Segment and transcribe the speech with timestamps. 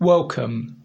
[0.00, 0.84] Welcome.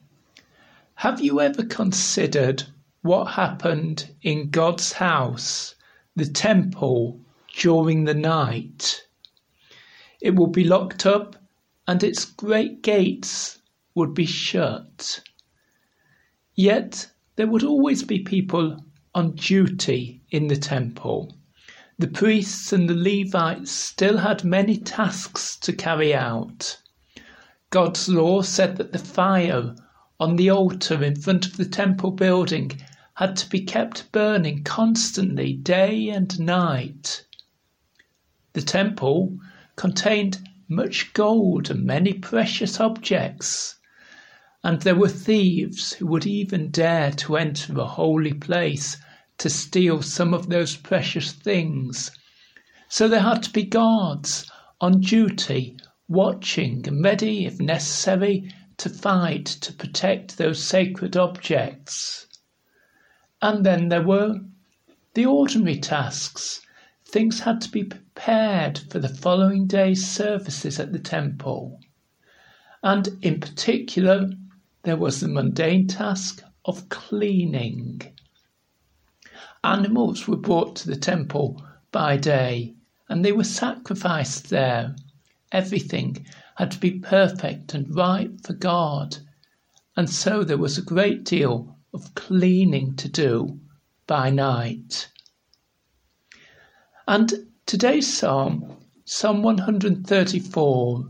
[0.95, 2.63] Have you ever considered
[3.03, 5.75] what happened in God's house,
[6.15, 7.19] the temple,
[7.55, 9.05] during the night?
[10.19, 11.35] It will be locked up
[11.87, 13.59] and its great gates
[13.93, 15.21] would be shut.
[16.55, 18.83] Yet there would always be people
[19.13, 21.37] on duty in the temple.
[21.99, 26.79] The priests and the Levites still had many tasks to carry out.
[27.73, 29.73] God's law said that the fire
[30.19, 32.79] on the altar in front of the temple building
[33.15, 37.25] had to be kept burning constantly, day and night.
[38.53, 39.39] The temple
[39.75, 43.79] contained much gold and many precious objects,
[44.63, 48.97] and there were thieves who would even dare to enter a holy place
[49.39, 52.11] to steal some of those precious things.
[52.87, 54.45] So there had to be guards
[54.79, 55.75] on duty
[56.07, 62.27] watching and ready, if necessary, to fight to protect those sacred objects.
[63.41, 64.41] And then there were
[65.13, 66.61] the ordinary tasks.
[67.05, 71.79] Things had to be prepared for the following day's services at the temple.
[72.81, 74.31] And in particular,
[74.83, 78.01] there was the mundane task of cleaning.
[79.63, 82.75] Animals were brought to the temple by day
[83.07, 84.95] and they were sacrificed there
[85.53, 89.17] everything had to be perfect and right for God.
[89.95, 93.59] And so there was a great deal of cleaning to do
[94.07, 95.09] by night.
[97.07, 97.31] And
[97.67, 101.07] today's psalm, Psalm 134,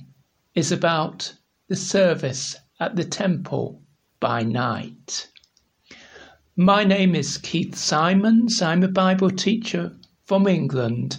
[0.56, 1.34] is about
[1.70, 3.82] the service at the temple
[4.20, 5.30] by night.
[6.58, 8.62] My name is Keith Simons.
[8.62, 11.18] I'm a Bible teacher from England,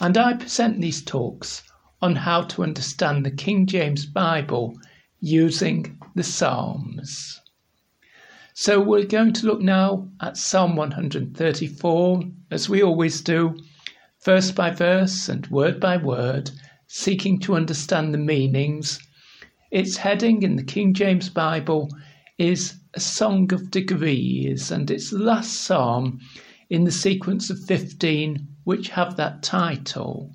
[0.00, 1.62] and I present these talks
[2.02, 4.76] on how to understand the King James Bible
[5.20, 7.40] using the Psalms.
[8.54, 13.56] So we're going to look now at Psalm 134, as we always do,
[14.24, 16.50] verse by verse and word by word,
[16.88, 19.00] seeking to understand the meanings.
[19.70, 21.88] Its heading in the King James Bible
[22.36, 26.20] is a song of degrees, and it's the last psalm
[26.68, 30.34] in the sequence of 15 which have that title.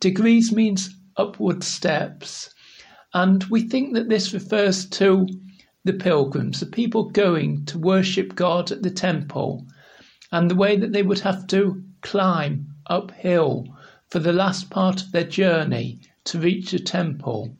[0.00, 2.52] Degrees means upward steps.
[3.14, 5.26] And we think that this refers to
[5.84, 9.66] the pilgrims, the people going to worship God at the temple,
[10.32, 13.66] and the way that they would have to climb uphill
[14.10, 17.56] for the last part of their journey to reach the temple.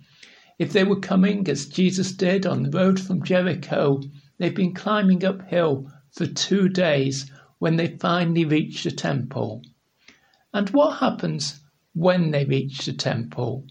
[0.58, 4.02] If they were coming, as Jesus did, on the road from Jericho,
[4.38, 9.62] they've been climbing uphill for two days when they finally reach the temple.
[10.52, 11.60] And what happens
[11.96, 13.64] when they reach the temple.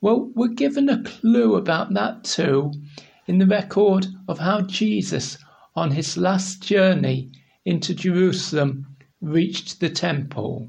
[0.00, 2.72] Well, we're given a clue about that too
[3.28, 5.38] in the record of how Jesus,
[5.76, 7.30] on his last journey
[7.64, 10.68] into Jerusalem, reached the temple.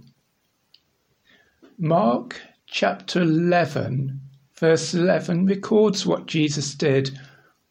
[1.80, 4.22] Mark chapter 11,
[4.54, 7.18] verse 11, records what Jesus did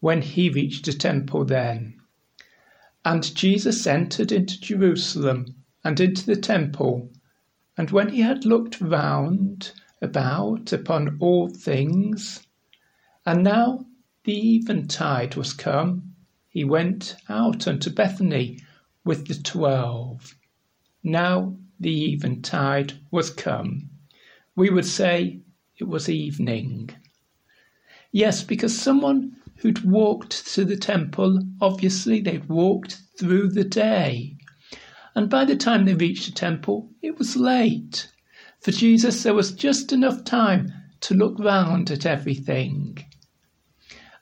[0.01, 1.95] when he reached the temple then.
[3.05, 5.55] And Jesus entered into Jerusalem
[5.85, 7.13] and into the temple
[7.79, 9.71] and when he had looked round
[10.03, 12.45] about upon all things,
[13.25, 13.87] and now
[14.25, 16.13] the eventide was come,
[16.49, 18.59] he went out unto Bethany
[19.05, 20.35] with the twelve.
[21.05, 23.89] Now the eventide was come.
[24.57, 25.39] We would say
[25.79, 26.91] it was evening.
[28.11, 34.38] Yes, because someone who'd walked to the temple, obviously they'd walked through the day
[35.19, 38.09] and by the time they reached the temple, it was late.
[38.61, 43.05] For Jesus, there was just enough time to look round at everything.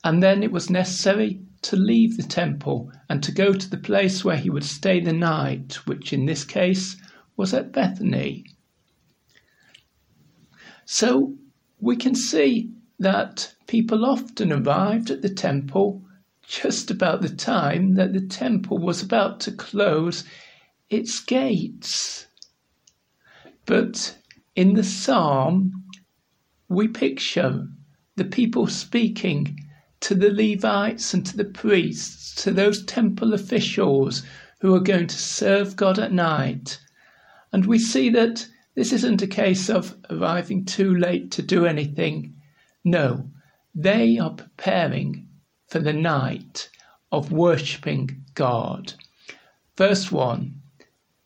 [0.03, 4.25] And then it was necessary to leave the temple and to go to the place
[4.25, 6.97] where he would stay the night, which in this case
[7.37, 8.47] was at Bethany.
[10.87, 11.35] So
[11.79, 16.03] we can see that people often arrived at the temple
[16.49, 20.25] just about the time that the temple was about to close
[20.89, 22.27] its gates.
[23.65, 24.17] But
[24.55, 25.85] in the psalm,
[26.69, 27.67] we picture
[28.15, 29.59] the people speaking
[30.01, 34.23] to the Levites and to the priests, to those temple officials
[34.61, 36.79] who are going to serve God at night.
[37.53, 42.35] And we see that this isn't a case of arriving too late to do anything.
[42.85, 43.29] No,
[43.75, 45.29] they are preparing
[45.69, 46.69] for the night
[47.11, 48.95] of worshipping God.
[49.77, 50.61] Verse 1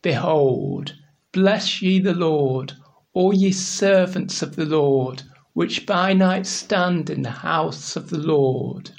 [0.01, 0.95] Behold,
[1.31, 2.73] bless ye the Lord,
[3.13, 5.21] all ye servants of the Lord,
[5.53, 8.91] which by night stand in the house of the Lord.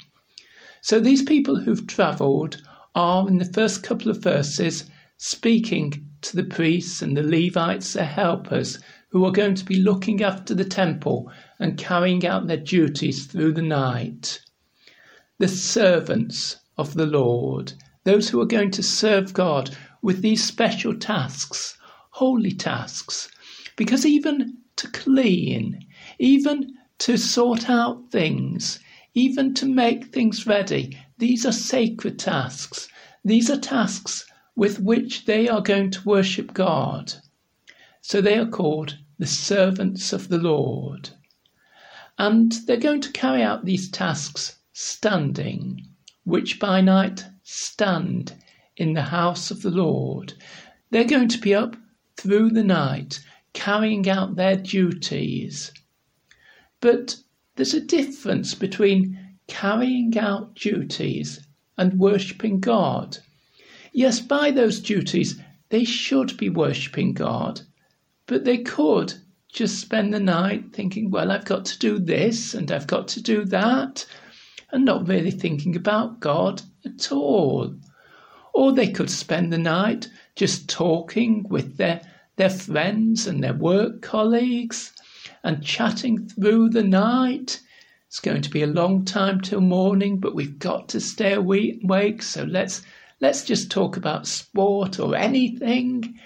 [0.81, 2.61] So these people who've travelled
[2.95, 4.85] are, in the first couple of verses,
[5.17, 8.79] speaking to the priests and the Levites, their helpers,
[9.09, 11.29] who are going to be looking after the temple
[11.59, 14.41] and carrying out their duties through the night.
[15.37, 17.73] The servants of the Lord,
[18.05, 21.77] those who are going to serve God with these special tasks,
[22.11, 23.29] holy tasks,
[23.77, 25.87] because even to clean,
[26.19, 28.79] even to sort out things,
[29.13, 32.89] even to make things ready, these are sacred tasks.
[33.23, 34.25] These are tasks
[34.57, 37.13] with which they are going to worship God.
[38.01, 41.11] So they are called the servants of the Lord.
[42.17, 45.87] And they're going to carry out these tasks standing,
[46.25, 48.33] which by night stand
[48.77, 50.33] in the house of the Lord.
[50.89, 51.75] They're going to be up
[52.17, 53.19] through the night,
[53.53, 55.71] carrying out their duties.
[56.79, 57.17] But
[57.55, 61.45] there's a difference between carrying out duties
[61.77, 63.17] and worshipping God.
[63.91, 67.61] Yes, by those duties, they should be worshipping God,
[68.25, 69.13] but they could
[69.51, 73.21] just spend the night thinking, well, I've got to do this and I've got to
[73.21, 74.05] do that,
[74.71, 77.75] and not really thinking about God at all.
[78.53, 82.01] Or they could spend the night just talking with their,
[82.35, 84.93] their friends and their work colleagues
[85.43, 87.61] and chatting through the night.
[88.07, 92.21] It's going to be a long time till morning, but we've got to stay awake,
[92.21, 92.83] so let's
[93.19, 96.19] let's just talk about sport or anything.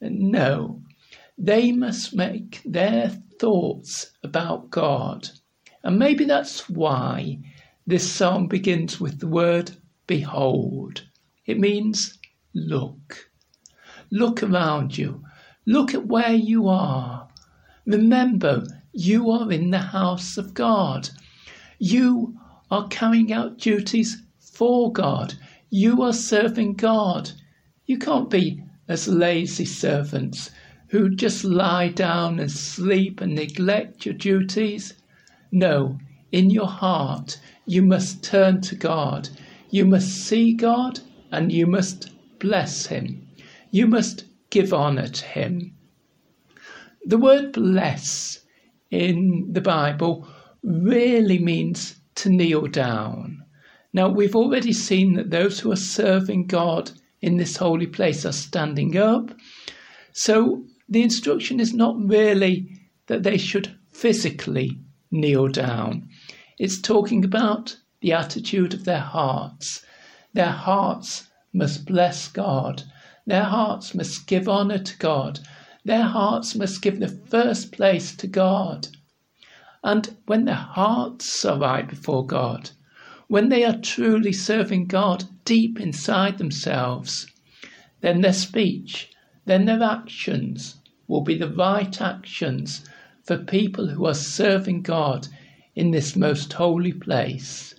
[0.00, 0.82] No,
[1.36, 5.28] they must make their thoughts about God.
[5.82, 7.40] And maybe that's why
[7.86, 9.72] this psalm begins with the word
[10.06, 11.07] behold.
[11.48, 12.18] It means
[12.52, 13.30] look.
[14.10, 15.24] Look around you.
[15.64, 17.26] Look at where you are.
[17.86, 21.08] Remember, you are in the house of God.
[21.78, 22.38] You
[22.70, 25.36] are carrying out duties for God.
[25.70, 27.30] You are serving God.
[27.86, 30.50] You can't be as lazy servants
[30.88, 34.92] who just lie down and sleep and neglect your duties.
[35.50, 35.98] No,
[36.30, 39.30] in your heart, you must turn to God.
[39.70, 41.00] You must see God
[41.30, 43.28] and you must bless him.
[43.70, 45.74] You must give honour to him.
[47.04, 48.40] The word bless
[48.90, 50.28] in the Bible
[50.62, 53.44] really means to kneel down.
[53.92, 56.90] Now, we've already seen that those who are serving God
[57.20, 59.34] in this holy place are standing up.
[60.12, 62.68] So the instruction is not really
[63.06, 64.78] that they should physically
[65.10, 66.08] kneel down,
[66.58, 69.84] it's talking about the attitude of their hearts.
[70.34, 72.82] Their hearts must bless God.
[73.26, 75.40] Their hearts must give honour to God.
[75.84, 78.88] Their hearts must give the first place to God.
[79.82, 82.70] And when their hearts are right before God,
[83.28, 87.26] when they are truly serving God deep inside themselves,
[88.00, 89.10] then their speech,
[89.46, 90.76] then their actions
[91.06, 92.84] will be the right actions
[93.24, 95.28] for people who are serving God
[95.74, 97.74] in this most holy place.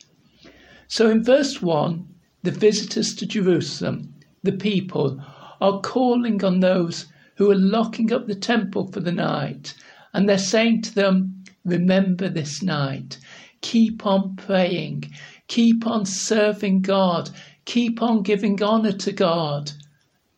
[0.88, 2.08] So in verse 1,
[2.44, 4.14] the visitors to Jerusalem,
[4.44, 5.22] the people,
[5.60, 9.74] are calling on those who are locking up the temple for the night,
[10.14, 13.18] and they're saying to them, Remember this night.
[13.62, 15.12] Keep on praying.
[15.48, 17.30] Keep on serving God.
[17.66, 19.72] Keep on giving honour to God.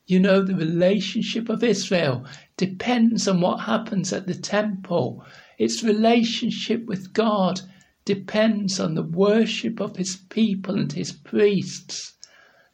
[0.08, 2.26] You know, the relationship of Israel
[2.58, 5.24] depends on what happens at the temple.
[5.58, 7.62] Its relationship with God
[8.06, 12.14] depends on the worship of his people and his priests.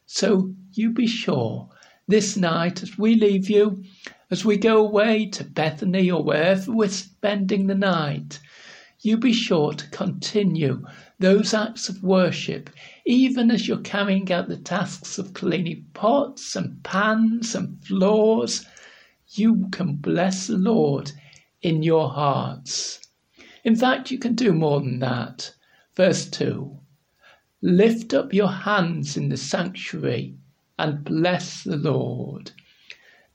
[0.06, 1.68] So you be sure
[2.06, 3.84] this night as we leave you,
[4.30, 8.40] as we go away to Bethany or wherever we're spending the night,
[9.00, 10.84] you be sure to continue
[11.18, 12.70] those acts of worship,
[13.04, 18.64] even as you're carrying out the tasks of cleaning pots and pans and floors.
[19.28, 21.12] You can bless the Lord
[21.60, 23.00] in your hearts.
[23.64, 25.54] In fact, you can do more than that.
[25.96, 26.78] Verse 2
[27.60, 30.36] Lift up your hands in the sanctuary
[30.78, 32.52] and bless the Lord.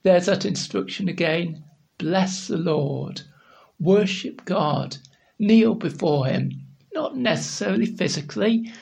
[0.02, 1.64] There's that instruction again.
[1.98, 3.20] Bless the Lord.
[3.78, 4.96] Worship God.
[5.38, 6.52] Kneel before Him.
[6.94, 8.72] Not necessarily physically,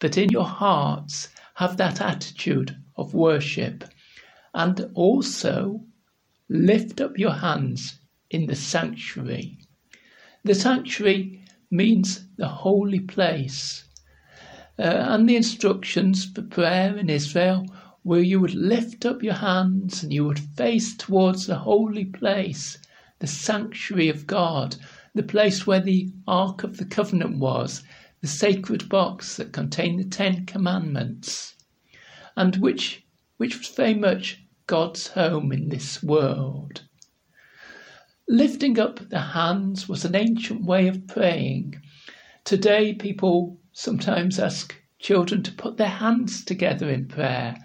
[0.00, 3.84] but in your hearts, have that attitude of worship.
[4.52, 5.82] And also
[6.50, 9.59] lift up your hands in the sanctuary.
[10.42, 13.84] The sanctuary means the holy place.
[14.78, 17.66] Uh, and the instructions for prayer in Israel
[18.02, 22.78] where you would lift up your hands and you would face towards the holy place,
[23.18, 24.76] the sanctuary of God,
[25.14, 27.82] the place where the Ark of the Covenant was,
[28.22, 31.54] the sacred box that contained the Ten Commandments,
[32.34, 33.04] and which,
[33.36, 36.82] which was very much God's home in this world.
[38.32, 41.82] Lifting up the hands was an ancient way of praying.
[42.44, 47.56] Today, people sometimes ask children to put their hands together in prayer,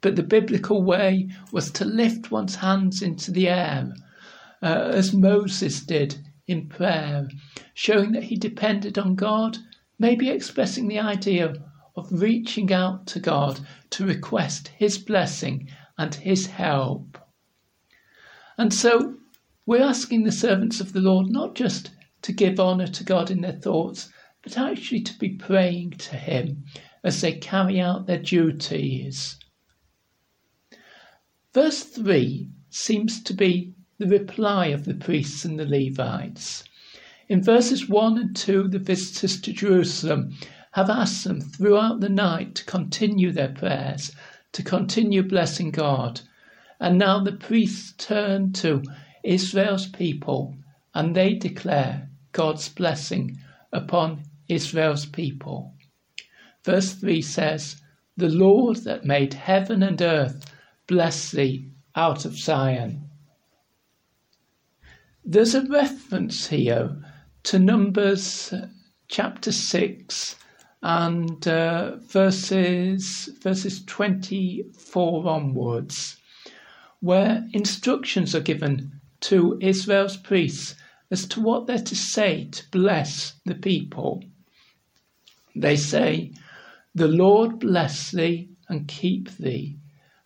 [0.00, 3.94] but the biblical way was to lift one's hands into the air,
[4.60, 6.16] uh, as Moses did
[6.48, 7.28] in prayer,
[7.74, 9.58] showing that he depended on God
[10.00, 11.54] maybe expressing the idea
[11.94, 17.16] of reaching out to God to request His blessing and His help.
[18.58, 19.19] And so
[19.70, 23.40] we're asking the servants of the Lord not just to give honour to God in
[23.40, 24.08] their thoughts,
[24.42, 26.64] but actually to be praying to Him
[27.04, 29.36] as they carry out their duties.
[31.54, 36.64] Verse 3 seems to be the reply of the priests and the Levites.
[37.28, 40.36] In verses 1 and 2, the visitors to Jerusalem
[40.72, 44.10] have asked them throughout the night to continue their prayers,
[44.50, 46.22] to continue blessing God.
[46.80, 48.82] And now the priests turn to
[49.22, 50.56] Israel's people
[50.94, 53.38] and they declare God's blessing
[53.72, 55.74] upon Israel's people.
[56.64, 57.80] Verse 3 says,
[58.16, 60.52] The Lord that made heaven and earth
[60.86, 63.08] bless thee out of Zion.
[65.24, 66.96] There's a reference here
[67.44, 68.52] to Numbers
[69.08, 70.36] chapter 6
[70.82, 76.16] and uh, verses, verses 24 onwards,
[77.00, 80.74] where instructions are given to Israel's priests
[81.10, 84.24] as to what they're to say to bless the people.
[85.54, 86.32] They say,
[86.94, 89.78] The Lord bless thee and keep thee.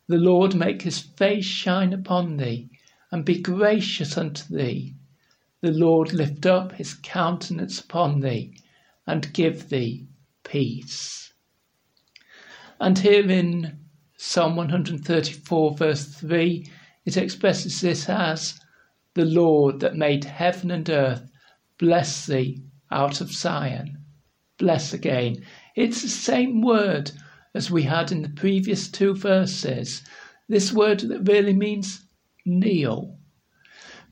[0.06, 2.70] The Lord make his face shine upon thee
[3.10, 4.94] and be gracious unto thee
[5.64, 8.54] the Lord lift up his countenance upon thee
[9.06, 10.06] and give thee
[10.42, 11.32] peace.
[12.78, 13.78] And here in
[14.18, 16.70] Psalm 134, verse 3,
[17.06, 18.60] it expresses this as
[19.14, 21.30] the Lord that made heaven and earth
[21.78, 23.98] bless thee out of Zion.
[24.58, 25.44] Bless again.
[25.76, 27.12] It's the same word
[27.54, 30.02] as we had in the previous two verses.
[30.48, 32.06] This word that really means
[32.44, 33.16] kneel.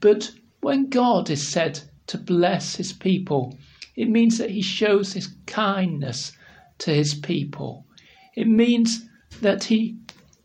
[0.00, 3.58] But when God is said to bless his people,
[3.96, 6.32] it means that he shows his kindness
[6.78, 7.86] to his people.
[8.34, 9.08] It means
[9.40, 9.98] that he,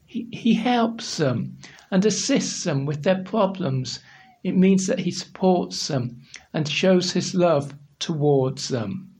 [0.05, 1.57] he, he helps them
[1.89, 3.99] and assists them with their problems.
[4.43, 6.21] It means that he supports them
[6.53, 9.13] and shows his love towards them.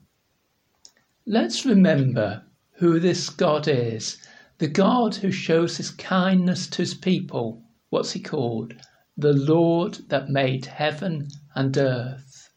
[1.25, 2.43] Let's remember
[2.73, 4.17] who this God is
[4.57, 7.63] the God who shows his kindness to his people.
[7.89, 8.73] What's he called?
[9.19, 12.51] the Lord that made heaven and earth.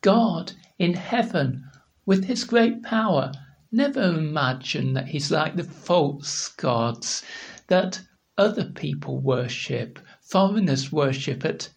[0.00, 1.70] God in heaven,
[2.04, 3.32] with his great power,
[3.70, 7.22] never imagine that he's like the false gods
[7.68, 8.00] that
[8.36, 11.68] other people worship, foreigners worship at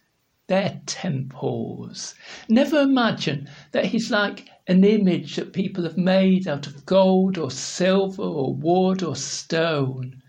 [0.46, 2.14] their temples.
[2.48, 7.50] Never imagine that he's like an image that people have made out of gold or
[7.50, 10.22] silver or wood or stone.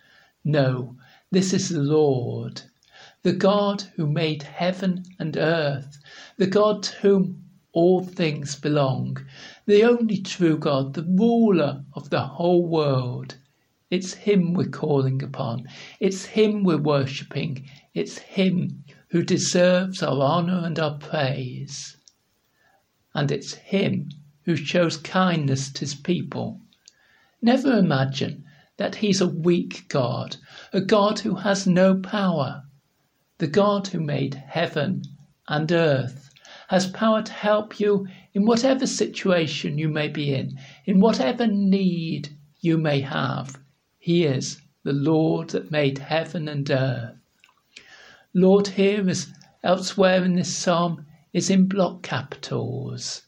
[0.43, 0.95] No,
[1.31, 2.61] this is the Lord
[3.23, 5.97] the God who made heaven and earth,
[6.35, 9.17] the God to whom all things belong,
[9.65, 13.35] the only true God, the ruler of the whole world.
[13.89, 15.67] It's Him we're calling upon.
[16.01, 17.65] It's Him we're worshipping.
[17.93, 21.95] It's Him who deserves our honour and our praise.
[23.13, 24.09] And it's Him
[24.45, 26.59] who shows kindness to His people.
[27.39, 28.45] Never imagine
[28.77, 30.37] that He's a weak God,
[30.71, 32.63] a God who has no power.
[33.37, 35.03] The God who made heaven
[35.47, 36.31] and earth
[36.69, 42.35] has power to help you in whatever situation you may be in, in whatever need
[42.59, 43.59] you may have.
[43.99, 47.17] He is the Lord that made heaven and earth.
[48.35, 49.31] Lord, here as
[49.63, 53.21] elsewhere in this psalm, is in block capitals.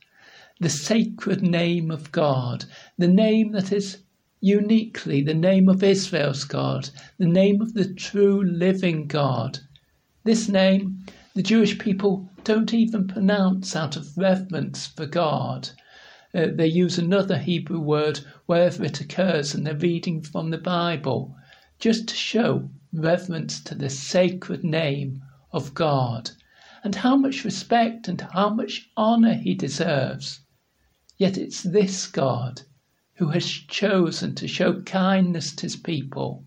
[0.59, 2.65] The sacred name of God,
[2.97, 3.99] the name that is
[4.41, 9.59] uniquely the name of Israel's God, the name of the true living God,
[10.23, 15.69] this name the Jewish people don't even pronounce out of reverence for God.
[16.33, 21.35] Uh, they use another Hebrew word wherever it occurs and they're reading from the Bible,
[21.77, 25.21] just to show reverence to the sacred name
[25.51, 26.31] of God
[26.83, 30.41] and how much respect and how much honour he deserves.
[31.17, 32.61] Yet it's this God
[33.15, 36.43] who has chosen to show kindness to his people.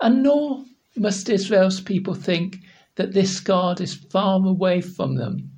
[0.00, 0.64] And nor
[0.96, 2.58] must Israel's people think
[2.96, 5.52] that this God is far away from them.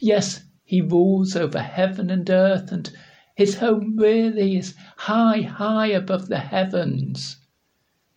[0.00, 2.90] Yes, he rules over heaven and earth, and
[3.34, 7.36] his home really is high, high above the heavens.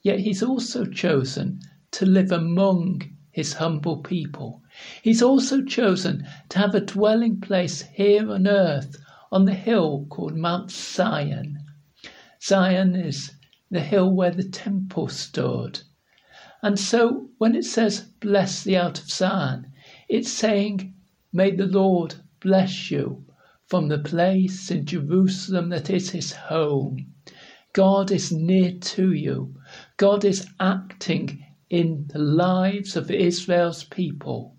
[0.02, 1.60] Yet he's also chosen
[1.92, 3.02] to live among
[3.32, 4.64] his humble people.
[5.02, 8.96] He's also chosen to have a dwelling place here on earth
[9.32, 11.66] on thee hill called Mount Zion.
[12.42, 13.32] Zion is
[13.70, 15.82] the hill where the temple stood.
[16.62, 19.72] And so when it says, Bless the out of Zion,
[20.08, 20.94] it's saying,
[21.32, 23.26] May the Lord bless you
[23.68, 27.14] from the place in Jerusalem that is his home.
[27.80, 29.56] God is near to you.
[29.96, 34.58] God is acting in the lives of Israel's people.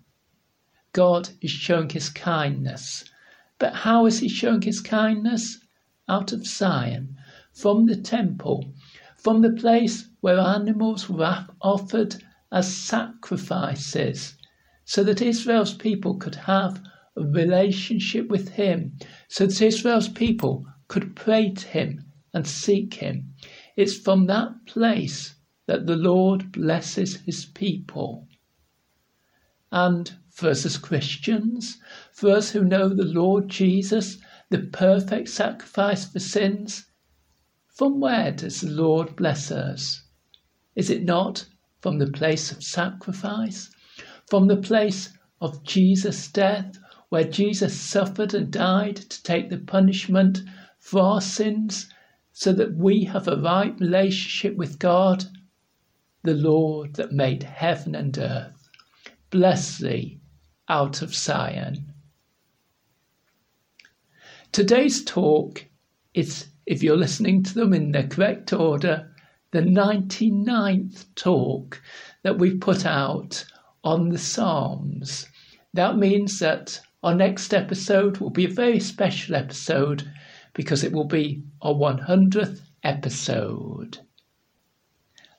[0.91, 3.03] God is showing his kindness.
[3.59, 5.59] But how is he showing his kindness?
[6.09, 7.15] Out of Zion,
[7.53, 8.73] from the temple,
[9.17, 12.15] from the place where animals were offered
[12.51, 14.35] as sacrifices,
[14.83, 16.81] so that Israel's people could have
[17.15, 18.97] a relationship with him,
[19.27, 23.33] so that Israel's people could pray to him and seek him.
[23.75, 25.35] It's from that place
[25.65, 28.27] that the Lord blesses his people.
[29.71, 31.77] And for us as Christians,
[32.11, 34.17] for us who know the Lord Jesus,
[34.49, 36.85] the perfect sacrifice for sins,
[37.67, 40.03] from where does the Lord bless us?
[40.75, 41.45] Is it not
[41.79, 43.69] from the place of sacrifice,
[44.29, 45.09] from the place
[45.41, 46.77] of Jesus' death,
[47.09, 50.43] where Jesus suffered and died to take the punishment
[50.79, 51.89] for our sins
[52.41, 55.25] so that we have a right relationship with God,
[56.23, 58.67] the Lord that made heaven and earth.
[59.29, 60.19] Bless thee
[60.67, 61.93] out of Zion.
[64.51, 65.67] Today's talk
[66.15, 69.13] is, if you're listening to them in the correct order,
[69.51, 71.79] the 99th talk
[72.23, 73.45] that we've put out
[73.83, 75.27] on the Psalms.
[75.75, 80.11] That means that our next episode will be a very special episode
[80.53, 83.99] because it will be our 100th episode.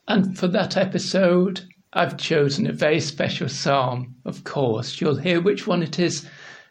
[0.09, 5.01] And for that episode, I've chosen a very special psalm, of course.
[5.01, 6.29] You'll hear which one it is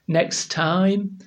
[0.08, 1.20] next time.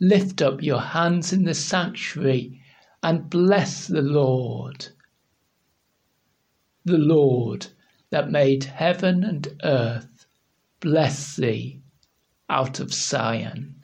[0.00, 2.62] Lift up your hands in the sanctuary
[3.02, 4.86] and bless the Lord.
[6.86, 7.66] The Lord
[8.08, 10.24] that made heaven and earth,
[10.80, 11.82] bless thee
[12.48, 13.81] out of Zion.